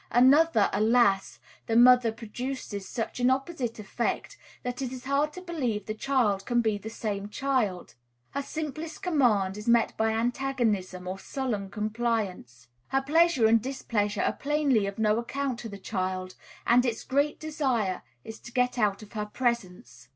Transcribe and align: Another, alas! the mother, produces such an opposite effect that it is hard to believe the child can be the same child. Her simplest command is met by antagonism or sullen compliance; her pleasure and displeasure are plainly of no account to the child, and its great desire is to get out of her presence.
Another, 0.09 0.67
alas! 0.73 1.37
the 1.67 1.75
mother, 1.75 2.11
produces 2.11 2.89
such 2.89 3.19
an 3.19 3.29
opposite 3.29 3.77
effect 3.77 4.35
that 4.63 4.81
it 4.81 4.91
is 4.91 5.05
hard 5.05 5.31
to 5.33 5.41
believe 5.43 5.85
the 5.85 5.93
child 5.93 6.43
can 6.47 6.59
be 6.59 6.79
the 6.79 6.89
same 6.89 7.29
child. 7.29 7.93
Her 8.31 8.41
simplest 8.41 9.03
command 9.03 9.57
is 9.57 9.67
met 9.67 9.95
by 9.97 10.09
antagonism 10.13 11.07
or 11.07 11.19
sullen 11.19 11.69
compliance; 11.69 12.67
her 12.87 13.03
pleasure 13.03 13.45
and 13.45 13.61
displeasure 13.61 14.23
are 14.23 14.33
plainly 14.33 14.87
of 14.87 14.97
no 14.97 15.19
account 15.19 15.59
to 15.59 15.69
the 15.69 15.77
child, 15.77 16.33
and 16.65 16.83
its 16.83 17.03
great 17.03 17.39
desire 17.39 18.01
is 18.23 18.39
to 18.39 18.51
get 18.51 18.79
out 18.79 19.03
of 19.03 19.13
her 19.13 19.27
presence. 19.27 20.09